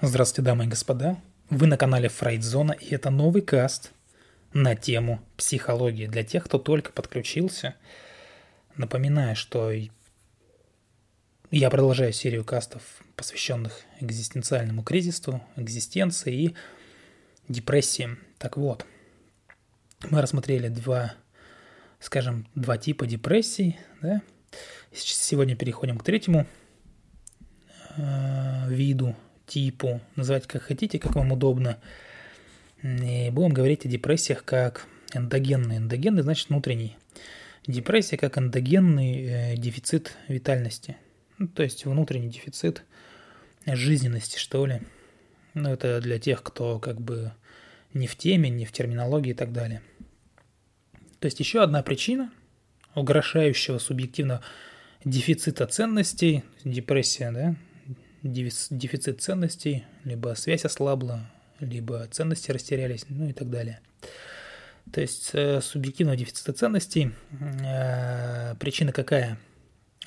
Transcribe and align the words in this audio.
Здравствуйте, 0.00 0.42
дамы 0.42 0.66
и 0.66 0.68
господа. 0.68 1.20
Вы 1.50 1.66
на 1.66 1.76
канале 1.76 2.08
Фрейдзона, 2.08 2.70
и 2.70 2.94
это 2.94 3.10
новый 3.10 3.42
каст 3.42 3.90
на 4.52 4.76
тему 4.76 5.20
психологии. 5.36 6.06
Для 6.06 6.22
тех, 6.22 6.44
кто 6.44 6.60
только 6.60 6.92
подключился, 6.92 7.74
напоминаю, 8.76 9.34
что 9.34 9.72
я 11.50 11.68
продолжаю 11.68 12.12
серию 12.12 12.44
кастов, 12.44 12.82
посвященных 13.16 13.80
экзистенциальному 13.98 14.84
кризису, 14.84 15.42
экзистенции 15.56 16.42
и 16.44 16.54
депрессии. 17.48 18.10
Так 18.38 18.56
вот, 18.56 18.86
мы 20.10 20.22
рассмотрели 20.22 20.68
два, 20.68 21.14
скажем, 21.98 22.46
два 22.54 22.78
типа 22.78 23.04
депрессий. 23.04 23.76
Да? 24.00 24.22
Сегодня 24.92 25.56
переходим 25.56 25.98
к 25.98 26.04
третьему 26.04 26.46
э, 27.96 28.68
виду 28.68 29.16
типу, 29.48 30.00
называйте 30.14 30.46
как 30.46 30.62
хотите, 30.62 30.98
как 30.98 31.16
вам 31.16 31.32
удобно. 31.32 31.78
И 32.82 33.30
будем 33.32 33.50
говорить 33.50 33.84
о 33.84 33.88
депрессиях 33.88 34.44
как 34.44 34.86
эндогенные. 35.12 35.78
Эндогенный 35.78 36.22
значит 36.22 36.48
внутренний. 36.50 36.96
Депрессия 37.66 38.16
как 38.16 38.38
эндогенный 38.38 39.24
э, 39.24 39.56
дефицит 39.56 40.16
витальности. 40.28 40.96
Ну, 41.38 41.48
то 41.48 41.62
есть 41.62 41.84
внутренний 41.84 42.28
дефицит 42.28 42.84
жизненности, 43.66 44.38
что 44.38 44.64
ли. 44.66 44.82
Ну, 45.54 45.70
это 45.70 46.00
для 46.00 46.18
тех, 46.18 46.42
кто 46.42 46.78
как 46.78 47.00
бы 47.00 47.32
не 47.94 48.06
в 48.06 48.16
теме, 48.16 48.48
не 48.50 48.64
в 48.64 48.72
терминологии 48.72 49.30
и 49.30 49.34
так 49.34 49.52
далее. 49.52 49.82
То 51.18 51.26
есть 51.26 51.40
еще 51.40 51.62
одна 51.62 51.82
причина 51.82 52.30
угрожающего 52.94 53.78
субъективного 53.78 54.42
дефицита 55.04 55.66
ценностей, 55.66 56.44
депрессия, 56.64 57.30
да, 57.32 57.56
дефицит 58.22 59.20
ценностей, 59.20 59.84
либо 60.04 60.34
связь 60.34 60.64
ослабла, 60.64 61.30
либо 61.60 62.06
ценности 62.08 62.50
растерялись, 62.50 63.04
ну 63.08 63.28
и 63.28 63.32
так 63.32 63.50
далее. 63.50 63.80
То 64.92 65.00
есть 65.00 65.30
э, 65.34 65.60
субъективного 65.60 66.16
дефицита 66.16 66.52
ценностей 66.52 67.12
э, 67.30 68.54
причина 68.58 68.92
какая? 68.92 69.38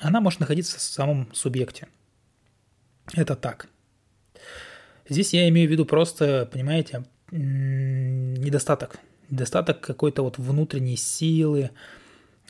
Она 0.00 0.20
может 0.20 0.40
находиться 0.40 0.78
в 0.78 0.82
самом 0.82 1.32
субъекте. 1.32 1.86
Это 3.14 3.36
так. 3.36 3.68
Здесь 5.08 5.32
я 5.32 5.48
имею 5.48 5.68
в 5.68 5.72
виду 5.72 5.84
просто, 5.84 6.48
понимаете, 6.50 7.04
недостаток. 7.30 8.98
Недостаток 9.30 9.80
какой-то 9.80 10.22
вот 10.22 10.38
внутренней 10.38 10.96
силы, 10.96 11.70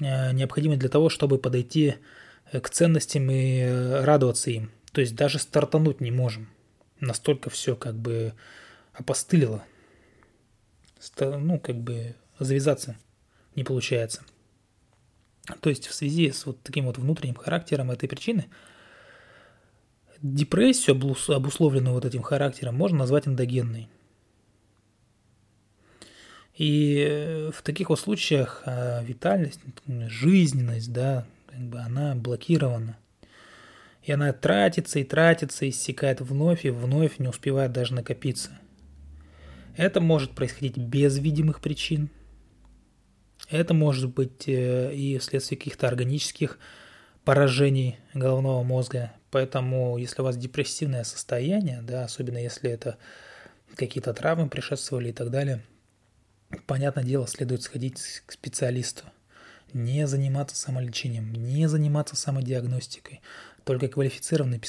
э, 0.01 0.33
необходимой 0.33 0.79
для 0.79 0.89
того, 0.89 1.09
чтобы 1.09 1.39
подойти 1.39 1.97
к 2.51 2.71
ценностям 2.71 3.31
и 3.31 3.65
радоваться 4.03 4.51
им. 4.51 4.71
То 4.93 5.01
есть 5.01 5.15
даже 5.15 5.39
стартануть 5.39 6.01
не 6.01 6.11
можем. 6.11 6.49
Настолько 7.01 7.51
все 7.51 7.75
как 7.75 7.97
бы 7.97 8.35
опостылило. 8.93 9.65
Ну, 11.19 11.59
как 11.59 11.77
бы 11.77 12.15
завязаться 12.39 12.97
не 13.55 13.65
получается. 13.65 14.23
То 15.61 15.71
есть 15.71 15.87
в 15.87 15.95
связи 15.95 16.31
с 16.31 16.47
вот 16.47 16.63
таким 16.63 16.87
вот 16.87 16.99
внутренним 16.99 17.35
характером 17.35 17.91
этой 17.91 18.09
причины 18.09 18.49
депрессию, 20.21 20.97
обусловленную 21.35 21.95
вот 21.95 22.05
этим 22.05 22.23
характером, 22.23 22.77
можно 22.77 22.99
назвать 22.99 23.27
эндогенной. 23.27 23.89
И 26.55 27.51
в 27.53 27.63
таких 27.63 27.89
вот 27.89 27.99
случаях 27.99 28.63
а, 28.65 29.03
витальность, 29.03 29.61
жизненность, 29.87 30.93
да, 30.93 31.27
как 31.49 31.61
бы 31.61 31.81
она 31.81 32.15
блокирована. 32.15 32.99
И 34.03 34.13
она 34.13 34.33
тратится 34.33 34.99
и 34.99 35.05
тратится, 35.05 35.69
иссякает 35.69 36.21
вновь 36.21 36.65
и 36.65 36.71
вновь, 36.71 37.19
не 37.19 37.29
успевает 37.29 37.73
даже 37.73 37.95
накопиться. 37.95 38.51
Это 39.77 40.01
может 40.01 40.33
происходить 40.33 40.77
без 40.77 41.19
видимых 41.19 41.61
причин. 41.61 42.11
Это 43.49 43.75
может 43.75 44.13
быть 44.13 44.49
э, 44.49 44.95
и 44.95 45.19
вследствие 45.19 45.59
каких-то 45.59 45.89
органических 45.89 46.59
поражений 47.25 47.99
головного 48.15 48.63
мозга. 48.63 49.13
Поэтому, 49.31 49.97
если 49.99 50.21
у 50.21 50.25
вас 50.25 50.37
депрессивное 50.37 51.05
состояние, 51.05 51.81
да, 51.83 52.05
особенно 52.05 52.39
если 52.39 52.71
это 52.71 52.99
какие-то 53.77 54.13
травмы 54.13 54.49
предшествовали 54.49 55.11
и 55.11 55.13
так 55.13 55.31
далее, 55.31 55.63
понятное 56.67 57.05
дело, 57.05 57.27
следует 57.27 57.63
сходить 57.63 58.23
к 58.27 58.33
специалисту. 58.33 59.05
Не 59.73 60.07
заниматься 60.07 60.55
самолечением, 60.55 61.33
не 61.33 61.67
заниматься 61.67 62.15
самодиагностикой. 62.15 63.23
Только 63.65 63.89
квалифицированный 63.89 64.61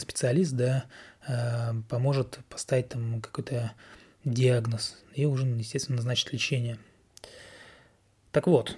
специалист 0.00 0.52
да, 0.52 0.86
э, 1.26 1.72
поможет 1.88 2.38
поставить 2.48 2.88
там 2.88 3.20
какой-то 3.20 3.72
диагноз 4.24 4.96
и 5.14 5.24
уже, 5.24 5.46
естественно, 5.46 5.96
назначить 5.96 6.32
лечение. 6.32 6.78
Так 8.32 8.46
вот, 8.46 8.76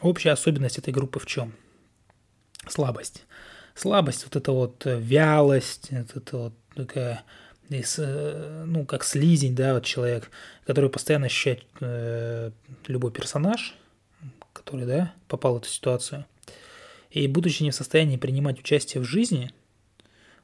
общая 0.00 0.32
особенность 0.32 0.78
этой 0.78 0.92
группы 0.92 1.18
в 1.18 1.26
чем? 1.26 1.54
Слабость. 2.68 3.24
Слабость, 3.74 4.24
вот 4.24 4.36
эта 4.36 4.52
вот 4.52 4.82
вялость, 4.84 5.88
вот 5.90 6.16
это 6.16 6.36
вот 6.36 6.54
такая, 6.74 7.24
э, 7.70 8.64
ну, 8.66 8.84
как 8.86 9.04
слизень, 9.04 9.54
да, 9.54 9.74
вот 9.74 9.84
человек, 9.84 10.30
который 10.66 10.90
постоянно 10.90 11.26
ощущает 11.26 11.64
э, 11.80 12.50
любой 12.86 13.10
персонаж, 13.10 13.76
который, 14.52 14.86
да, 14.86 15.12
попал 15.28 15.54
в 15.54 15.58
эту 15.58 15.68
ситуацию– 15.68 16.24
и 17.14 17.28
будучи 17.28 17.62
не 17.62 17.70
в 17.70 17.74
состоянии 17.74 18.16
принимать 18.16 18.58
участие 18.58 19.00
в 19.00 19.06
жизни, 19.06 19.52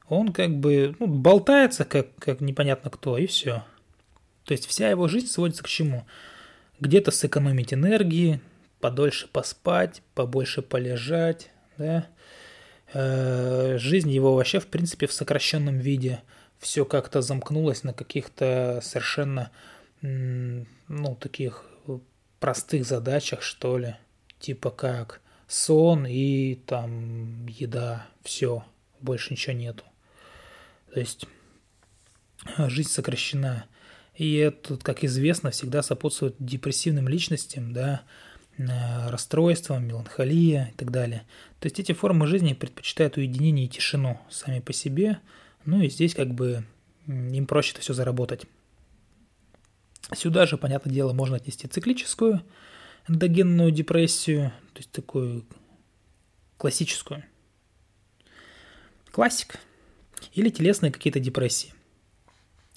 он 0.07 0.31
как 0.31 0.57
бы 0.57 0.95
ну, 0.99 1.07
болтается, 1.07 1.83
как, 1.83 2.15
как 2.15 2.39
непонятно 2.39 2.89
кто, 2.89 3.17
и 3.17 3.27
все. 3.27 3.65
То 4.45 4.53
есть 4.53 4.67
вся 4.67 4.89
его 4.89 5.09
жизнь 5.09 5.27
сводится 5.27 5.63
к 5.63 5.67
чему? 5.67 6.05
Где-то 6.79 7.11
сэкономить 7.11 7.73
энергии, 7.73 8.39
подольше 8.79 9.27
поспать, 9.27 10.01
побольше 10.15 10.61
полежать, 10.61 11.51
да. 11.77 12.07
Э, 12.93 13.77
жизнь 13.77 14.09
его 14.09 14.33
вообще, 14.33 14.59
в 14.61 14.67
принципе, 14.67 15.07
в 15.07 15.13
сокращенном 15.13 15.77
виде. 15.77 16.21
Все 16.57 16.85
как-то 16.85 17.21
замкнулось 17.21 17.83
на 17.83 17.93
каких-то 17.93 18.79
совершенно, 18.81 19.51
ну, 20.01 21.15
таких 21.19 21.65
простых 22.39 22.85
задачах, 22.85 23.41
что 23.41 23.77
ли. 23.77 23.95
Типа 24.39 24.69
как 24.69 25.21
сон 25.51 26.05
и 26.07 26.55
там 26.65 27.45
еда, 27.47 28.07
все, 28.23 28.63
больше 29.01 29.33
ничего 29.33 29.53
нету. 29.53 29.83
То 30.93 30.99
есть 30.99 31.25
а, 32.55 32.69
жизнь 32.69 32.89
сокращена. 32.89 33.65
И 34.15 34.35
это, 34.35 34.77
как 34.77 35.03
известно, 35.03 35.51
всегда 35.51 35.83
сопутствует 35.83 36.35
депрессивным 36.39 37.07
личностям, 37.09 37.73
да, 37.73 38.03
а, 38.59 39.11
расстройствам, 39.11 39.85
меланхолия 39.85 40.71
и 40.73 40.77
так 40.77 40.89
далее. 40.89 41.25
То 41.59 41.65
есть 41.65 41.79
эти 41.79 41.91
формы 41.91 42.27
жизни 42.27 42.53
предпочитают 42.53 43.17
уединение 43.17 43.65
и 43.65 43.69
тишину 43.69 44.19
сами 44.29 44.61
по 44.61 44.71
себе, 44.71 45.19
ну 45.65 45.81
и 45.81 45.89
здесь 45.89 46.15
как 46.15 46.33
бы 46.33 46.63
им 47.07 47.45
проще 47.45 47.73
это 47.73 47.81
все 47.81 47.93
заработать. 47.93 48.45
Сюда 50.15 50.45
же, 50.45 50.57
понятное 50.57 50.93
дело, 50.93 51.11
можно 51.13 51.35
отнести 51.35 51.67
циклическую 51.67 52.41
эндогенную 53.07 53.71
депрессию, 53.71 54.51
то 54.73 54.79
есть 54.79 54.91
такую 54.91 55.45
классическую. 56.57 57.23
Классик. 59.11 59.59
Или 60.33 60.49
телесные 60.49 60.91
какие-то 60.91 61.19
депрессии. 61.19 61.73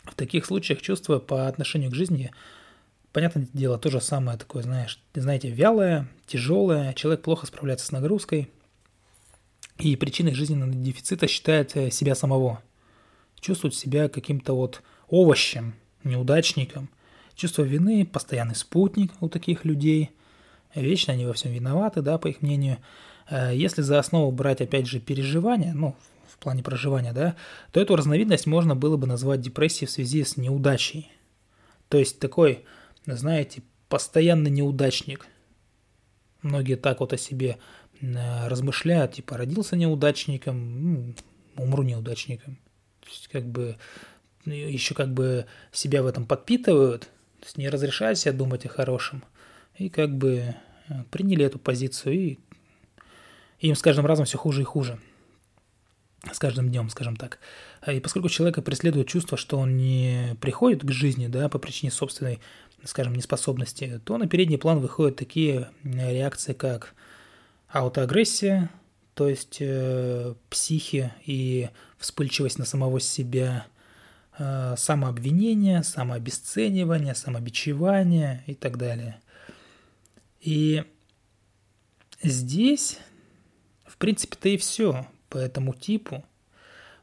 В 0.04 0.14
таких 0.14 0.46
случаях 0.46 0.82
чувство 0.82 1.18
по 1.18 1.46
отношению 1.46 1.90
к 1.90 1.94
жизни, 1.94 2.30
понятное 3.12 3.48
дело, 3.52 3.78
то 3.78 3.90
же 3.90 4.00
самое 4.00 4.38
такое, 4.38 4.62
знаешь, 4.62 5.00
знаете, 5.14 5.50
вялое, 5.50 6.08
тяжелое, 6.26 6.92
человек 6.94 7.22
плохо 7.22 7.46
справляется 7.46 7.86
с 7.86 7.92
нагрузкой, 7.92 8.50
и 9.78 9.96
причиной 9.96 10.34
жизненного 10.34 10.72
дефицита 10.72 11.26
считает 11.26 11.76
э, 11.76 11.90
себя 11.90 12.14
самого. 12.14 12.62
Чувствует 13.40 13.74
себя 13.74 14.08
каким-то 14.08 14.54
вот 14.54 14.82
овощем, 15.08 15.74
неудачником. 16.04 16.88
Чувство 17.36 17.62
вины– 17.62 18.06
постоянный 18.12 18.54
спутник 18.54 19.12
у 19.20 19.28
таких 19.28 19.64
людей– 19.64 20.10
Вечно 20.74 21.12
они 21.12 21.24
во 21.24 21.32
всем 21.32 21.52
виноваты, 21.52 22.02
да, 22.02 22.18
по 22.18 22.28
их 22.28 22.42
мнению. 22.42 22.78
Э, 23.28 23.52
если 23.54 23.82
за 23.82 23.98
основу 23.98 24.30
брать, 24.32 24.60
опять 24.60 24.86
же, 24.86 25.00
переживания, 25.00 25.72
ну, 25.72 25.94
в 26.28 26.38
плане 26.38 26.62
проживания, 26.62 27.12
да, 27.12 27.36
то 27.70 27.80
эту 27.80 27.96
разновидность 27.96 28.46
можно 28.46 28.74
было 28.74 28.96
бы 28.96 29.06
назвать 29.06 29.40
депрессией 29.40 29.86
в 29.86 29.92
связи 29.92 30.24
с 30.24 30.36
неудачей. 30.36 31.10
То 31.88 31.98
есть 31.98 32.18
такой, 32.18 32.64
знаете, 33.06 33.62
постоянный 33.88 34.50
неудачник. 34.50 35.26
Многие 36.42 36.76
так 36.76 37.00
вот 37.00 37.12
о 37.12 37.18
себе 37.18 37.58
э, 38.00 38.48
размышляют, 38.48 39.12
типа, 39.12 39.36
родился 39.36 39.76
неудачником, 39.76 40.94
ну, 40.94 41.14
умру 41.56 41.84
неудачником. 41.84 42.58
То 43.00 43.08
есть, 43.10 43.28
как 43.28 43.46
бы, 43.46 43.76
еще 44.44 44.94
как 44.94 45.14
бы 45.14 45.46
себя 45.70 46.02
в 46.02 46.06
этом 46.06 46.26
подпитывают, 46.26 47.08
то 47.44 47.46
есть 47.48 47.58
не 47.58 47.68
разрешают 47.68 48.18
себе 48.18 48.32
думать 48.32 48.64
о 48.66 48.68
хорошем– 48.68 49.22
и 49.76 49.88
как 49.88 50.16
бы 50.16 50.54
э, 50.88 50.94
приняли 51.10 51.44
эту 51.44 51.58
позицию, 51.58 52.14
и 52.14 52.38
им 53.60 53.74
с 53.74 53.82
каждым 53.82 54.06
разом 54.06 54.24
все 54.24 54.38
хуже 54.38 54.62
и 54.62 54.64
хуже. 54.64 54.98
с 56.32 56.38
каждым 56.38 56.70
днем, 56.70 56.88
скажем 56.88 57.16
так. 57.16 57.38
И 57.86 58.00
поскольку 58.00 58.28
человека 58.28 58.62
преследует 58.62 59.08
чувство, 59.08 59.36
что 59.36 59.58
он 59.58 59.76
не 59.76 60.36
приходит 60.40 60.82
к 60.82 60.90
жизни, 60.90 61.26
да, 61.26 61.48
по 61.48 61.58
причине 61.58 61.90
собственной, 61.92 62.40
скажем, 62.84 63.14
неспособности, 63.14 64.00
то 64.04 64.16
на 64.16 64.26
передний 64.26 64.58
план 64.58 64.78
выходят 64.78 65.16
такие 65.16 65.70
реакции, 65.82 66.54
как 66.54 66.94
аутоагрессия, 67.68 68.70
то 69.14 69.28
есть 69.28 69.58
э, 69.60 70.34
психи 70.48 71.12
и 71.24 71.68
вспыльчивость 71.98 72.58
на 72.58 72.64
самого 72.64 73.00
себя, 73.00 73.66
э, 73.66 73.73
самообвинение, 74.36 75.82
самообесценивание, 75.82 77.14
самобичевание 77.14 78.42
и 78.46 78.54
так 78.54 78.78
далее. 78.78 79.20
И 80.40 80.84
здесь, 82.22 82.98
в 83.84 83.96
принципе-то 83.96 84.48
и 84.48 84.56
все 84.56 85.06
по 85.28 85.38
этому 85.38 85.74
типу. 85.74 86.24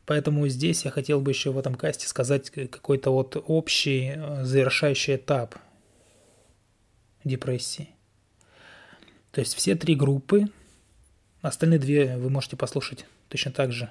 Поэтому 0.05 0.47
здесь 0.47 0.83
я 0.83 0.91
хотел 0.91 1.21
бы 1.21 1.31
еще 1.31 1.51
в 1.51 1.57
этом 1.57 1.75
касте 1.75 2.07
сказать 2.07 2.49
какой-то 2.49 3.11
вот 3.11 3.41
общий 3.47 4.13
э, 4.15 4.43
завершающий 4.43 5.15
этап 5.15 5.55
депрессии. 7.23 7.89
То 9.31 9.39
есть 9.39 9.53
все 9.53 9.75
три 9.75 9.95
группы 9.95 10.49
Остальные 11.41 11.79
две 11.79 12.17
вы 12.17 12.29
можете 12.29 12.55
послушать 12.55 13.05
точно 13.27 13.51
так 13.51 13.71
же 13.71 13.89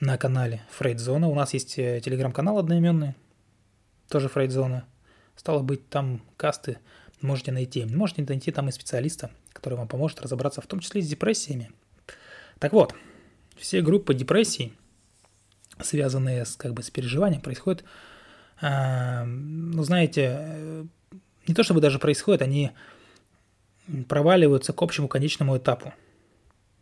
на 0.00 0.18
канале 0.18 0.62
Фрейдзона. 0.70 1.28
У 1.28 1.34
нас 1.34 1.54
есть 1.54 1.78
э, 1.78 2.00
телеграм-канал 2.00 2.58
одноименный, 2.58 3.14
тоже 4.08 4.28
Фрейдзона. 4.28 4.84
Стало 5.36 5.62
быть, 5.62 5.88
там 5.88 6.22
касты 6.36 6.78
можете 7.20 7.52
найти. 7.52 7.84
Можете 7.84 8.22
найти 8.22 8.52
там 8.52 8.68
и 8.68 8.72
специалиста, 8.72 9.30
который 9.52 9.74
вам 9.74 9.88
поможет 9.88 10.20
разобраться, 10.20 10.60
в 10.60 10.66
том 10.66 10.80
числе 10.80 11.02
с 11.02 11.08
депрессиями. 11.08 11.70
Так 12.58 12.72
вот, 12.72 12.94
все 13.56 13.82
группы 13.82 14.14
депрессий, 14.14 14.74
связанные 15.80 16.44
с, 16.44 16.56
как 16.56 16.74
бы, 16.74 16.82
с 16.82 16.90
переживанием, 16.90 17.40
происходят, 17.40 17.84
э, 18.60 19.24
ну, 19.24 19.82
знаете, 19.82 20.36
э, 20.38 20.84
не 21.46 21.54
то 21.54 21.62
чтобы 21.62 21.80
даже 21.80 21.98
происходят, 21.98 22.42
они 22.42 22.72
проваливаются 24.08 24.72
к 24.72 24.82
общему 24.82 25.08
конечному 25.08 25.56
этапу– 25.56 25.92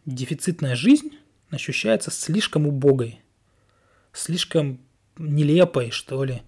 дефицитная 0.07 0.75
жизнь 0.75 1.13
ощущается 1.53 2.11
слишком 2.11 2.67
убогой, 2.67 3.21
слишком 4.13 4.81
нелепой, 5.19 5.91
что 5.91 6.25
ли, 6.25 6.43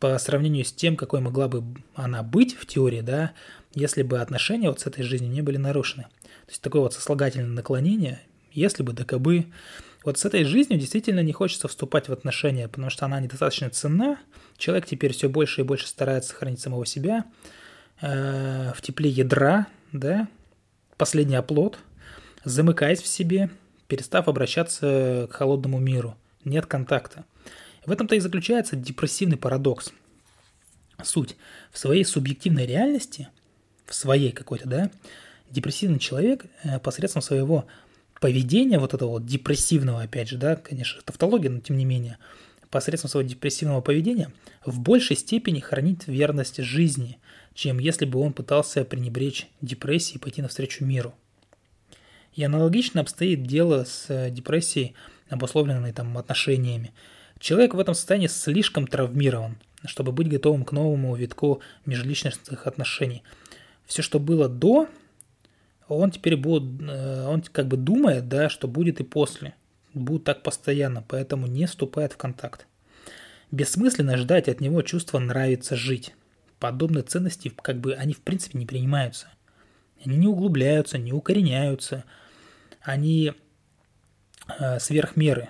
по 0.00 0.18
сравнению 0.18 0.64
с 0.64 0.72
тем, 0.72 0.96
какой 0.96 1.20
могла 1.20 1.48
бы 1.48 1.64
она 1.94 2.22
быть 2.22 2.56
в 2.56 2.66
теории, 2.66 3.00
да, 3.00 3.32
если 3.74 4.02
бы 4.02 4.20
отношения 4.20 4.68
вот 4.68 4.80
с 4.80 4.86
этой 4.86 5.02
жизнью 5.02 5.30
не 5.30 5.42
были 5.42 5.56
нарушены. 5.56 6.04
То 6.46 6.50
есть 6.50 6.62
такое 6.62 6.82
вот 6.82 6.94
сослагательное 6.94 7.48
наклонение, 7.48 8.20
если 8.52 8.82
бы, 8.82 8.92
да 8.92 9.04
кабы. 9.04 9.46
Вот 10.04 10.18
с 10.18 10.24
этой 10.24 10.44
жизнью 10.44 10.78
действительно 10.78 11.20
не 11.20 11.32
хочется 11.32 11.68
вступать 11.68 12.08
в 12.08 12.12
отношения, 12.12 12.68
потому 12.68 12.90
что 12.90 13.04
она 13.04 13.20
недостаточно 13.20 13.70
ценна. 13.70 14.18
Человек 14.56 14.86
теперь 14.86 15.12
все 15.12 15.28
больше 15.28 15.60
и 15.60 15.64
больше 15.64 15.86
старается 15.86 16.30
сохранить 16.30 16.60
самого 16.60 16.86
себя 16.86 17.24
э, 18.00 18.72
в 18.74 18.80
тепле 18.80 19.10
ядра, 19.10 19.66
да, 19.92 20.28
последний 20.96 21.36
оплот– 21.36 21.78
замыкаясь 22.44 23.02
в 23.02 23.06
себе, 23.06 23.50
перестав 23.88 24.28
обращаться 24.28 25.28
к 25.30 25.34
холодному 25.34 25.80
миру. 25.80 26.16
Нет 26.44 26.66
контакта. 26.66 27.24
В 27.84 27.90
этом-то 27.90 28.14
и 28.14 28.20
заключается 28.20 28.76
депрессивный 28.76 29.38
парадокс. 29.38 29.92
Суть. 31.02 31.36
В 31.72 31.78
своей 31.78 32.04
субъективной 32.04 32.66
реальности, 32.66 33.28
в 33.86 33.94
своей 33.94 34.30
какой-то, 34.30 34.68
да, 34.68 34.90
депрессивный 35.50 35.98
человек 35.98 36.44
э, 36.62 36.78
посредством 36.80 37.22
своего 37.22 37.66
поведения, 38.20 38.78
вот 38.78 38.94
этого 38.94 39.10
вот 39.10 39.26
депрессивного, 39.26 40.02
опять 40.02 40.28
же, 40.28 40.36
да, 40.36 40.56
конечно, 40.56 41.00
тавтология, 41.02 41.50
но 41.50 41.60
тем 41.60 41.76
не 41.76 41.84
менее, 41.84 42.18
посредством 42.68 43.10
своего 43.10 43.28
депрессивного 43.28 43.80
поведения 43.80 44.30
в 44.66 44.80
большей 44.80 45.16
степени 45.16 45.60
хранит 45.60 46.06
верность 46.06 46.58
жизни, 46.58 47.18
чем 47.54 47.78
если 47.78 48.04
бы 48.04 48.18
он 48.18 48.32
пытался 48.34 48.84
пренебречь 48.84 49.46
депрессией 49.62 50.18
и 50.18 50.20
пойти 50.20 50.42
навстречу 50.42 50.84
миру– 50.84 51.14
и 52.38 52.44
аналогично 52.44 53.00
обстоит 53.00 53.42
дело 53.42 53.82
с 53.82 54.04
э, 54.10 54.30
депрессией, 54.30 54.94
обусловленной 55.28 55.92
там 55.92 56.16
отношениями. 56.16 56.92
Человек 57.40 57.74
в 57.74 57.80
этом 57.80 57.94
состоянии 57.94 58.28
слишком 58.28 58.86
травмирован, 58.86 59.58
чтобы 59.84 60.12
быть 60.12 60.28
готовым 60.28 60.64
к 60.64 60.70
новому 60.70 61.16
витку 61.16 61.60
межличностных 61.84 62.68
отношений. 62.68 63.24
Все, 63.86 64.02
что 64.02 64.20
было 64.20 64.48
до, 64.48 64.86
он 65.88 66.12
теперь 66.12 66.36
будет, 66.36 66.80
э, 66.88 67.26
он 67.26 67.42
как 67.42 67.66
бы 67.66 67.76
думает, 67.76 68.28
да, 68.28 68.48
что 68.48 68.68
будет 68.68 69.00
и 69.00 69.02
после. 69.02 69.54
Будет 69.92 70.22
так 70.22 70.44
постоянно, 70.44 71.02
поэтому 71.08 71.48
не 71.48 71.66
вступает 71.66 72.12
в 72.12 72.18
контакт. 72.18 72.68
Бессмысленно 73.50 74.16
ждать 74.16 74.48
от 74.48 74.60
него 74.60 74.82
чувства 74.82 75.18
«нравится 75.18 75.74
жить». 75.74 76.14
Подобные 76.60 77.02
ценности, 77.02 77.48
как 77.48 77.80
бы, 77.80 77.94
они 77.94 78.12
в 78.12 78.20
принципе 78.20 78.60
не 78.60 78.66
принимаются. 78.66 79.26
Они 80.04 80.16
не 80.16 80.28
углубляются, 80.28 80.98
не 80.98 81.12
укореняются– 81.12 82.04
они 82.82 83.32
э, 84.58 84.78
сверх 84.78 85.16
меры, 85.16 85.48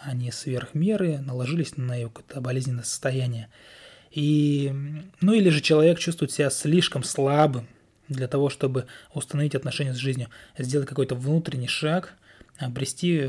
они 0.00 0.30
сверх 0.30 0.74
меры 0.74 1.18
наложились 1.18 1.76
на 1.76 1.94
ее 1.94 2.08
какое-то 2.08 2.40
болезненное 2.40 2.84
состояние. 2.84 3.48
И, 4.10 4.72
ну 5.20 5.32
или 5.32 5.50
же 5.50 5.60
человек 5.60 5.98
чувствует 5.98 6.32
себя 6.32 6.50
слишком 6.50 7.02
слабым 7.02 7.68
для 8.08 8.26
того, 8.26 8.48
чтобы 8.48 8.86
установить 9.12 9.54
отношения 9.54 9.92
с 9.92 9.98
жизнью, 9.98 10.28
сделать 10.56 10.88
какой-то 10.88 11.14
внутренний 11.14 11.68
шаг, 11.68 12.14
обрести 12.56 13.28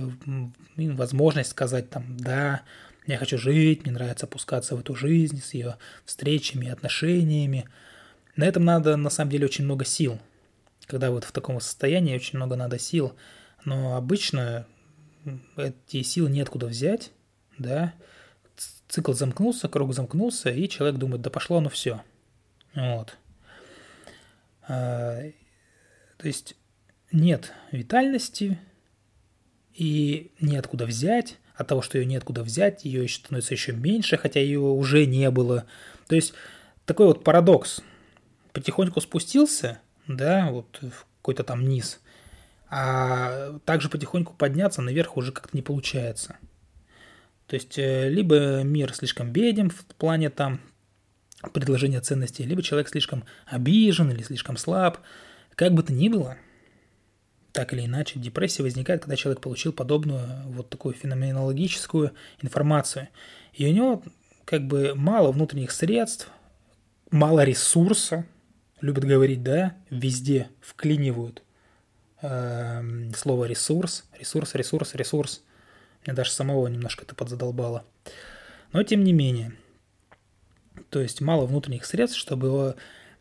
возможность 0.75 1.51
сказать 1.51 1.89
там 1.89 2.17
«да», 2.17 2.61
я 3.05 3.17
хочу 3.17 3.39
жить, 3.39 3.83
мне 3.83 3.91
нравится 3.91 4.27
опускаться 4.27 4.75
в 4.75 4.81
эту 4.81 4.93
жизнь 4.93 5.41
с 5.41 5.55
ее 5.55 5.77
встречами, 6.05 6.69
отношениями. 6.69 7.65
На 8.35 8.45
этом 8.45 8.63
надо, 8.63 8.97
на 8.97 9.09
самом 9.09 9.31
деле, 9.31 9.45
очень 9.45 9.65
много 9.65 9.83
сил. 9.83 10.19
Когда 10.85 11.09
вот 11.09 11.23
в 11.23 11.31
таком 11.31 11.59
состоянии, 11.59 12.15
очень 12.15 12.37
много 12.37 12.55
надо 12.55 12.77
сил– 12.77 13.13
но 13.65 13.95
обычно 13.95 14.65
эти 15.57 16.01
силы 16.01 16.29
неоткуда 16.29 16.67
взять, 16.67 17.11
да, 17.57 17.93
цикл 18.87 19.13
замкнулся, 19.13 19.67
круг 19.67 19.93
замкнулся, 19.93 20.49
и 20.49 20.67
человек 20.67 20.97
думает, 20.97 21.21
да 21.21 21.29
пошло 21.29 21.57
оно 21.57 21.69
все. 21.69 22.01
Вот. 22.73 23.17
А, 24.67 25.21
то 26.17 26.27
есть 26.27 26.55
нет 27.11 27.53
витальности 27.71 28.59
и 29.73 30.31
неоткуда 30.39 30.85
взять, 30.85 31.37
от 31.55 31.67
того, 31.67 31.81
что 31.81 31.97
ее 31.97 32.05
неоткуда 32.05 32.41
взять, 32.41 32.85
ее 32.85 33.03
еще 33.03 33.19
становится 33.19 33.53
еще 33.53 33.73
меньше, 33.73 34.15
хотя 34.15 34.39
ее 34.39 34.61
уже 34.61 35.05
не 35.05 35.29
было. 35.29 35.65
То 36.07 36.15
есть 36.15 36.33
такой 36.85 37.07
вот 37.07 37.23
парадокс. 37.25 37.81
Потихоньку 38.53 39.01
спустился, 39.01 39.79
да, 40.07 40.51
вот 40.51 40.79
в 40.81 41.05
какой-то 41.17 41.43
там 41.43 41.67
низ– 41.67 41.99
а 42.69 43.59
также 43.65 43.89
потихоньку 43.89 44.33
подняться 44.33 44.81
наверх 44.81 45.17
уже 45.17 45.31
как-то 45.31 45.55
не 45.55 45.63
получается. 45.63 46.37
То 47.47 47.55
есть 47.55 47.79
э, 47.79 48.09
либо 48.09 48.61
мир 48.61 48.93
слишком 48.93 49.31
беден 49.31 49.71
в 49.71 49.83
плане 49.85 50.29
там 50.29 50.61
предложения 51.51 51.99
ценностей, 51.99 52.43
либо 52.43 52.61
человек 52.61 52.89
слишком 52.89 53.23
обижен 53.47 54.11
или 54.11 54.21
слишком 54.21 54.55
слаб. 54.55 54.99
Как 55.55 55.73
бы 55.73 55.81
то 55.81 55.91
ни 55.91 56.09
было, 56.09 56.37
так 57.51 57.73
или 57.73 57.85
иначе, 57.85 58.19
депрессия 58.19 58.61
возникает, 58.61 59.01
когда 59.01 59.15
человек 59.15 59.41
получил 59.41 59.73
подобную 59.73 60.27
вот 60.45 60.69
такую 60.69 60.93
феноменологическую 60.93 62.11
информацию. 62.41 63.07
И 63.53 63.65
у 63.65 63.73
него 63.73 64.03
как 64.45 64.67
бы 64.67 64.93
мало 64.93 65.31
внутренних 65.31 65.71
средств, 65.71 66.29
мало 67.09 67.43
ресурса, 67.43 68.25
любят 68.79 69.05
говорить, 69.05 69.41
да, 69.41 69.75
везде 69.89 70.49
вклинивают– 70.61 71.41
слово 72.21 73.45
ресурс, 73.45 74.05
ресурс, 74.17 74.55
ресурс, 74.55 74.95
ресурс. 74.95 75.43
Мне 76.05 76.13
даже 76.13 76.31
самого 76.31 76.67
немножко 76.67 77.03
это 77.03 77.15
подзадолбало. 77.15 77.85
Но 78.71 78.83
тем 78.83 79.03
не 79.03 79.13
менее. 79.13 79.53
То 80.89 80.99
есть 80.99 81.21
мало 81.21 81.45
внутренних 81.45 81.85
средств, 81.85 82.17
чтобы 82.17 82.75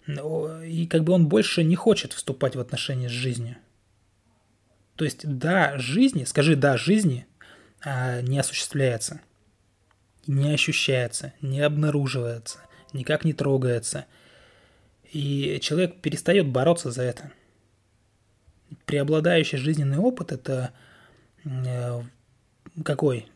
его, 0.06 0.62
и 0.62 0.86
как 0.86 1.04
бы 1.04 1.12
он 1.12 1.28
больше 1.28 1.64
не 1.64 1.76
хочет 1.76 2.12
вступать 2.12 2.56
в 2.56 2.60
отношения 2.60 3.08
с 3.08 3.12
жизнью. 3.12 3.56
То 4.96 5.04
есть 5.04 5.20
да 5.24 5.78
жизни, 5.78 6.24
скажи 6.24 6.56
да 6.56 6.76
жизни, 6.76 7.26
а 7.80 8.20
не 8.22 8.38
осуществляется, 8.38 9.20
не 10.26 10.52
ощущается, 10.52 11.34
не 11.40 11.60
обнаруживается, 11.60 12.58
никак 12.92 13.24
не 13.24 13.32
трогается. 13.32 14.06
И 15.12 15.58
человек 15.62 16.00
перестает 16.00 16.48
бороться 16.48 16.90
за 16.90 17.02
это 17.02 17.32
преобладающий 18.86 19.58
жизненный 19.58 19.98
опыт– 19.98 20.32
это 20.32 20.72
э, 21.44 22.02
какой? 22.84 23.26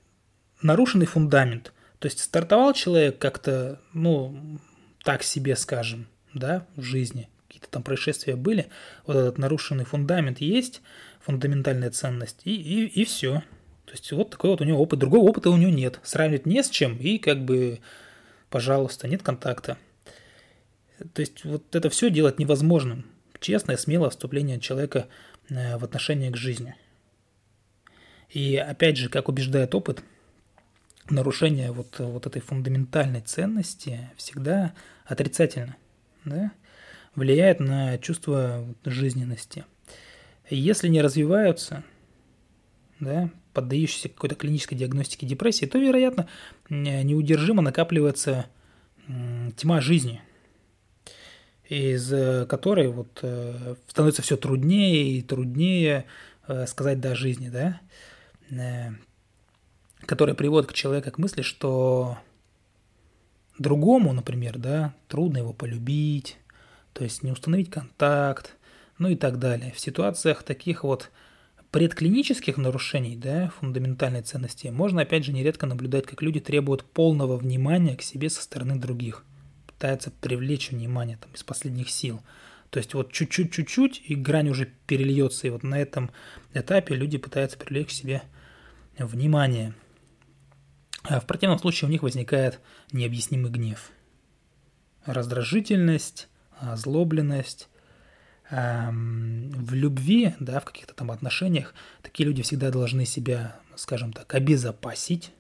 Нарушенный 0.61 1.07
фундамент. 1.07 1.73
То 1.99 2.07
есть 2.07 2.21
стартовал 2.21 2.73
человек 2.73 3.19
как-то, 3.19 3.81
ну, 3.93 4.59
так 5.05 5.23
себе 5.23 5.57
скажем, 5.57 6.09
да, 6.35 6.67
в 6.77 6.83
жизни. 6.83 7.29
Какие-то 7.47 7.69
там 7.69 7.83
происшествия 7.83 8.37
были. 8.37 8.69
Вот 9.07 9.17
этот 9.17 9.39
нарушенный 9.39 9.85
фундамент 9.85 10.41
есть, 10.41 10.83
фундаментальная 11.21 11.91
ценность, 11.91 12.41
и, 12.45 12.55
и, 12.55 12.87
и 12.87 13.05
все. 13.05 13.43
То 13.85 13.93
есть 13.93 14.11
вот 14.13 14.31
такой 14.31 14.51
вот 14.51 14.61
у 14.61 14.65
него 14.65 14.81
опыт. 14.81 14.99
Другого 14.99 15.29
опыта 15.29 15.51
у 15.51 15.57
него 15.57 15.71
нет. 15.71 16.01
Сравнивать 16.03 16.47
не 16.47 16.63
с 16.63 16.71
чем, 16.71 16.97
и 16.97 17.19
как 17.19 17.45
бы, 17.45 17.81
пожалуйста, 18.49 19.07
нет 19.07 19.23
контакта. 19.23 19.77
То 21.13 21.21
есть 21.21 21.45
вот 21.45 21.75
это 21.75 21.91
все 21.91 22.11
делать 22.11 22.39
невозможным. 22.39 23.05
Честное, 23.43 23.77
смелое 23.77 24.09
вступление 24.11 24.61
человека 24.61 25.09
э, 25.51 25.77
в 25.77 25.83
отношение 25.85 26.31
к 26.31 26.37
жизни. 26.37 26.77
И 28.31 28.57
опять 28.57 28.97
же, 28.97 29.09
как 29.09 29.29
убеждает 29.29 29.75
опыт, 29.75 30.05
нарушение 31.11 31.73
вот, 31.73 31.99
вот 31.99 32.25
этой 32.25 32.41
фундаментальной 32.41 33.21
ценности 33.21 34.09
всегда 34.17 34.75
отрицательно, 35.05 35.77
да? 36.25 36.53
влияет 37.17 37.59
на 37.59 37.99
чувство 37.99 38.65
жизненности. 38.85 39.65
Если 40.49 40.87
не 40.87 41.03
развиваются, 41.03 41.83
да, 43.01 43.29
поддающиеся 43.55 44.09
какой-то 44.09 44.37
клинической 44.37 44.79
диагностике 44.79 45.27
депрессии, 45.27 45.67
то, 45.67 45.79
вероятно, 45.79 46.29
неудержимо 46.71 47.61
накапливается 47.61 48.47
тьма 49.57 49.81
жизни– 49.81 50.23
из 51.73 52.13
э, 52.13 52.45
которой 52.47 52.89
вот 52.89 53.21
э, 53.23 53.77
становится 53.89 54.21
все 54.21 54.37
труднее 54.37 55.13
и 55.13 55.23
труднее 55.23 56.05
э, 56.47 56.67
сказать 56.67 57.01
«да» 57.01 57.15
жизни, 57.15 57.49
да, 57.49 57.81
которая 60.05 60.35
приводит 60.35 60.69
к 60.69 60.75
человеку 60.75 61.11
к 61.11 61.19
мысли, 61.19 61.41
что 61.41 62.19
другому, 63.59 64.13
например, 64.13 64.59
да, 64.59 64.93
трудно 65.09 65.39
его 65.39 65.55
полюбить, 65.55 66.37
то 66.93 67.05
есть 67.05 67.23
не 67.23 67.33
установить 67.33 67.71
контакт, 67.71 68.57
ну 68.99 69.09
и 69.09 69.17
так 69.17 69.39
далее. 69.39 69.73
В 69.73 69.81
ситуациях 69.81 70.43
таких 70.43 70.85
вот 70.85 71.11
предклинических 71.71 72.59
нарушений, 72.59 73.17
да, 73.17 73.51
фундаментальной 73.61 74.21
ценности, 74.21 74.67
можно 74.67 75.01
опять 75.01 75.25
же 75.25 75.33
нередко 75.33 75.65
наблюдать, 75.65 76.05
как 76.05 76.21
люди 76.21 76.41
требуют 76.41 76.85
полного 76.85 77.39
внимания 77.39 77.97
к 77.97 78.03
себе 78.03 78.29
со 78.29 78.43
стороны 78.43 78.77
других– 78.77 79.25
пытается 79.83 80.13
привлечь 80.13 80.71
внимание 80.71 81.17
там, 81.17 81.33
из 81.33 81.43
последних 81.43 81.91
сил. 81.91 82.23
То 82.71 82.79
есть 82.79 82.95
вот 82.95 83.11
чуть-чуть, 83.11 83.53
чуть-чуть, 83.53 84.01
и 84.07 84.15
грань 84.15 84.49
уже 84.49 84.67
перельется. 84.87 85.49
И 85.49 85.51
вот 85.51 85.65
на 85.65 85.77
этом 85.77 86.13
этапе 86.55 86.95
люди 86.95 87.19
пытаются 87.19 87.59
привлечь 87.59 87.89
к 87.89 87.91
себе 87.91 88.23
внимание. 88.97 89.75
А 91.03 91.19
в 91.19 91.27
противном 91.27 91.59
случае 91.59 91.89
у 91.89 91.91
них 91.91 92.05
возникает 92.05 92.61
необъяснимый 92.93 93.51
гнев. 93.51 93.91
Раздражительность, 95.05 96.29
озлобленность. 96.61 97.69
В 98.49 99.75
любви, 99.75 100.37
да, 100.39 100.61
в 100.61 100.65
каких-то 100.65 100.95
там 100.95 101.11
отношениях 101.11 101.75
такие 102.03 102.25
люди 102.29 102.43
всегда 102.43 102.71
должны 102.71 103.05
себя, 103.05 103.57
скажем 103.75 104.13
так, 104.13 104.33
обезопасить. 104.33 105.33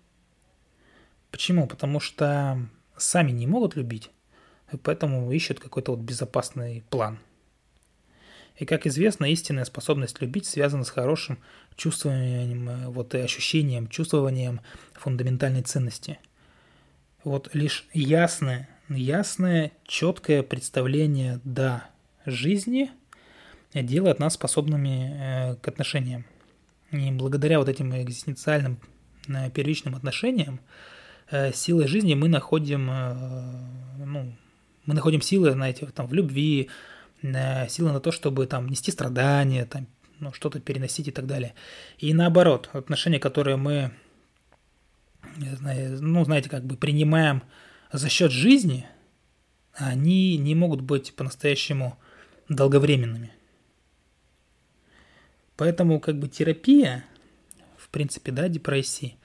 Почему? 1.30 1.68
Потому 1.68 2.00
что 2.00 2.58
сами 2.96 3.30
не 3.30 3.46
могут 3.46 3.76
любить, 3.76 4.11
и 4.72 4.76
поэтому 4.76 5.30
ищут 5.30 5.60
какой-то 5.60 5.92
вот 5.92 6.00
безопасный 6.00 6.82
план. 6.90 7.18
И, 8.56 8.64
как 8.64 8.86
известно, 8.86 9.24
истинная 9.26 9.64
способность 9.64 10.20
любить 10.20 10.46
связана 10.46 10.84
с 10.84 10.90
хорошим 10.90 11.38
чувствованием, 11.76 12.68
э, 12.68 12.88
вот 12.88 13.14
и 13.14 13.18
ощущением, 13.18 13.88
чувствованием 13.88 14.60
фундаментальной 14.94 15.62
ценности. 15.62 16.18
Вот 17.24 17.54
лишь 17.54 17.86
ясное, 17.92 18.68
ясное, 18.88 19.72
четкое 19.84 20.42
представление 20.42 21.40
«да» 21.44 21.88
жизни 22.26 22.90
делает 23.74 24.18
нас 24.18 24.34
способными 24.34 25.12
э, 25.14 25.56
к 25.56 25.68
отношениям. 25.68 26.26
И 26.90 27.10
благодаря 27.10 27.58
вот 27.58 27.68
этим 27.68 27.94
экзистенциальным 27.96 28.78
э, 29.28 29.50
первичным 29.50 29.94
отношениям 29.94 30.60
силой 31.54 31.86
жизни 31.86 32.12
мы 32.12 32.28
находим 32.28 32.90
ну, 34.04 34.36
мы 34.86 34.94
находим 34.94 35.20
силы, 35.20 35.52
знаете, 35.52 35.86
там, 35.86 36.06
в 36.06 36.14
любви, 36.14 36.70
силы 37.22 37.92
на 37.92 38.00
то, 38.00 38.10
чтобы 38.10 38.46
там 38.46 38.68
нести 38.68 38.90
страдания, 38.90 39.64
там, 39.64 39.86
ну, 40.18 40.32
что-то 40.32 40.60
переносить 40.60 41.08
и 41.08 41.12
так 41.12 41.26
далее. 41.26 41.54
И 41.98 42.14
наоборот, 42.14 42.70
отношения, 42.72 43.18
которые 43.18 43.56
мы, 43.56 43.92
ну, 45.36 46.24
знаете, 46.24 46.48
как 46.48 46.64
бы 46.64 46.76
принимаем 46.76 47.42
за 47.92 48.08
счет 48.08 48.32
жизни, 48.32 48.86
они 49.74 50.36
не 50.36 50.54
могут 50.54 50.80
быть 50.80 51.14
по-настоящему 51.14 51.98
долговременными. 52.48 53.32
Поэтому 55.56 56.00
как 56.00 56.18
бы 56.18 56.28
терапия, 56.28 57.04
в 57.76 57.88
принципе, 57.88 58.32
да, 58.32 58.48
депрессии, 58.48 59.16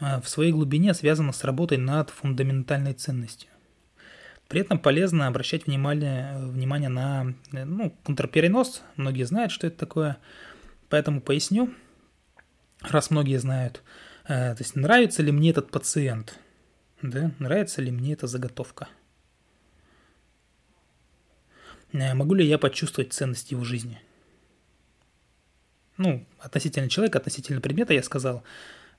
э, 0.00 0.20
в 0.20 0.28
своей 0.28 0.52
глубине 0.52 0.94
связана 0.94 1.32
с 1.32 1.44
работой 1.44 1.78
над 1.78 2.10
фундаментальной 2.10 2.92
ценностью. 2.92 3.50
При 4.48 4.60
этом 4.60 4.78
полезно 4.78 5.26
обращать 5.26 5.66
внимание, 5.66 6.38
внимание 6.38 6.88
на 6.88 7.34
ну, 7.50 7.90
контрперенос. 8.04 8.82
Многие 8.96 9.24
знают, 9.24 9.50
что 9.50 9.66
это 9.66 9.76
такое, 9.76 10.18
поэтому 10.88 11.20
поясню, 11.20 11.74
раз 12.80 13.10
многие 13.10 13.38
знают. 13.38 13.82
Э, 14.24 14.54
то 14.54 14.62
есть 14.62 14.76
нравится 14.76 15.22
ли 15.22 15.32
мне 15.32 15.50
этот 15.50 15.70
пациент, 15.70 16.38
да? 17.02 17.32
нравится 17.40 17.82
ли 17.82 17.90
мне 17.90 18.12
эта 18.12 18.28
заготовка. 18.28 18.88
Э, 21.92 22.14
могу 22.14 22.34
ли 22.34 22.46
я 22.46 22.58
почувствовать 22.58 23.12
ценность 23.12 23.50
его 23.50 23.64
жизни? 23.64 24.00
Ну, 25.96 26.24
относительно 26.38 26.88
человека, 26.88 27.18
относительно 27.18 27.60
предмета 27.60 27.94
я 27.94 28.02
сказал– 28.02 28.44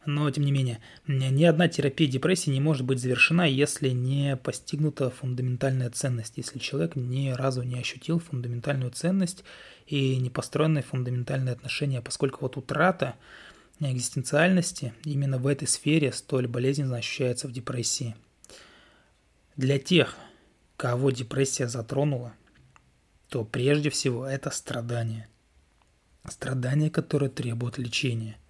но 0.07 0.31
тем 0.31 0.45
не 0.45 0.53
менее, 0.53 0.79
ни 1.05 1.43
одна 1.43 1.67
терапия 1.67 2.09
депрессии 2.09 2.49
не 2.49 2.61
может 2.61 2.85
быть 2.85 2.99
завершена, 2.99 3.45
если 3.45 3.89
не 3.89 4.37
постигнута 4.37 5.09
фундаментальная 5.09 5.89
ценность, 5.89 6.37
если 6.37 6.59
человек 6.59 6.95
ни 6.95 7.29
разу 7.31 7.61
не 7.63 7.77
ощутил 7.77 8.19
фундаментальную 8.19 8.91
ценность 8.91 9.43
и 9.85 10.15
не 10.15 10.29
построенные 10.29 10.81
фундаментальные 10.81 11.51
отношения, 11.51 12.01
поскольку 12.01 12.39
вот 12.41 12.55
утрата 12.55 13.15
экзистенциальности 13.81 14.93
именно 15.03 15.37
в 15.39 15.45
этой 15.45 15.67
сфере 15.67 16.13
столь 16.13 16.47
болезненно 16.47 16.95
ощущается 16.95 17.49
в 17.49 17.51
депрессии. 17.51 18.15
Для 19.57 19.77
тех, 19.77 20.15
кого 20.77 21.11
депрессия 21.11 21.67
затронула, 21.67 22.33
то 23.27 23.43
прежде 23.43 23.89
всего 23.89 24.25
это 24.25 24.51
страдание. 24.51 25.27
Страдание, 26.29 26.89
которое 26.89 27.29
требует 27.29 27.77
лечения– 27.77 28.37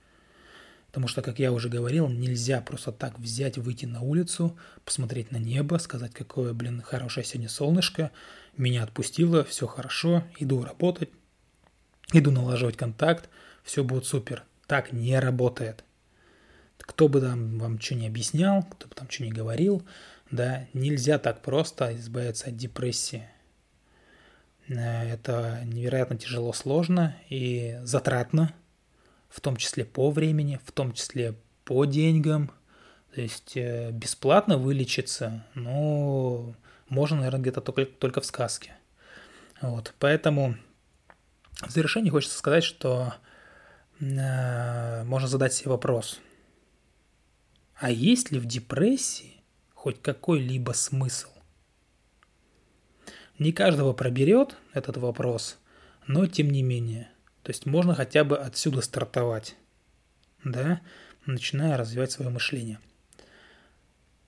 Потому 0.88 1.08
что, 1.08 1.22
как 1.22 1.38
я 1.40 1.52
уже 1.52 1.70
говорил, 1.70 2.08
нельзя 2.08 2.62
просто 2.62 2.92
так 2.92 3.20
взять, 3.20 3.58
выйти 3.58 3.86
на 3.86 4.02
улицу, 4.02 4.58
посмотреть 4.86 5.32
на 5.32 5.38
небо, 5.38 5.78
сказать, 5.78 6.14
какое, 6.14 6.54
блин, 6.54 6.82
хорошее 6.82 7.26
сегодня 7.26 7.50
солнышко, 7.50 8.12
меня 8.56 8.84
отпустило, 8.84 9.44
все 9.44 9.68
хорошо, 9.68 10.24
иду 10.40 10.64
работать, 10.64 11.10
иду 12.14 12.32
налаживать 12.32 12.78
контакт, 12.78 13.30
все 13.64 13.84
будет 13.84 14.06
супер. 14.06 14.44
Так 14.66 14.94
не 14.94 15.20
работает. 15.20 15.84
Кто 16.80 17.10
бы 17.10 17.20
там 17.22 17.60
вам 17.60 17.80
что 17.80 17.96
не 17.96 18.08
объяснял, 18.08 18.64
кто 18.64 18.88
бы 18.88 18.96
там 18.96 19.10
что 19.10 19.24
не 19.24 19.32
говорил, 19.32 19.86
да, 20.32 20.68
нельзя 20.74 21.20
так 21.20 21.42
просто 21.42 21.96
избавиться 21.98 22.48
от 22.48 22.56
депрессии. 22.56 23.28
Э, 24.70 25.14
это 25.14 25.62
невероятно 25.66 26.18
тяжело, 26.18 26.54
сложно 26.54 27.16
и 27.30 27.78
затратно– 27.84 28.54
в 29.30 29.42
том 29.42 29.58
числе 29.58 29.86
по 29.86 30.10
времени, 30.12 30.60
в 30.66 30.72
том 30.72 30.94
числе 30.94 31.36
по 31.64 31.86
деньгам. 31.86 32.52
То 33.14 33.22
есть 33.22 33.58
э, 33.58 33.92
бесплатно 33.92 34.58
вылечиться, 34.58 35.46
но 35.54 36.56
можно, 36.90 37.18
наверное, 37.18 37.42
где-то 37.42 37.62
только, 37.62 37.86
только 37.86 38.22
в 38.22 38.26
сказке. 38.26 38.76
Вот, 39.62 39.94
поэтому 40.00 40.56
в 41.62 41.72
завершении 41.72 42.10
хочется 42.10 42.38
сказать, 42.38 42.64
что 42.64 43.14
э, 44.00 45.04
можно 45.04 45.28
задать 45.28 45.54
себе 45.54 45.72
вопрос. 45.72 46.20
А 47.76 47.92
есть 47.92 48.32
ли 48.32 48.40
в 48.40 48.46
депрессии 48.46 49.42
хоть 49.74 50.02
какой-либо 50.02 50.72
смысл? 50.72 51.30
Не 53.40 53.52
каждого 53.52 53.94
проберет 53.94 54.58
этот 54.74 54.98
вопрос, 54.98 55.58
но 56.08 56.26
тем 56.28 56.50
не 56.50 56.64
менее– 56.64 57.10
то 57.48 57.52
есть 57.52 57.66
можно 57.66 57.96
хотя 57.96 58.26
бы 58.26 58.38
отсюда 58.38 58.82
стартовать, 58.82 59.56
да, 60.44 60.82
начиная 61.26 61.78
развивать 61.78 62.12
свое 62.12 62.30
мышление. 62.30 62.78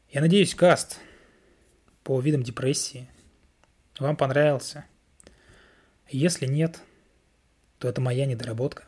Я 0.09 0.21
надеюсь, 0.21 0.55
каст 0.55 1.01
по 2.05 2.21
видам 2.21 2.43
депрессии 2.43 3.09
вам 3.99 4.15
понравился. 4.15 4.85
Если 6.07 6.45
нет, 6.45 6.79
то 7.77 7.89
это 7.89 7.99
моя 7.99 8.25
недоработка. 8.25 8.85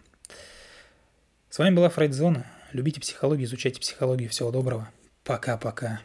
С 1.50 1.60
вами 1.60 1.76
была 1.76 1.90
Фрейдзона. 1.90 2.50
Любите 2.72 3.02
психологию, 3.02 3.48
изучайте 3.48 3.82
психологию. 3.82 4.30
Всего 4.30 4.50
доброго. 4.50 4.90
Пока-пока. 5.26 6.00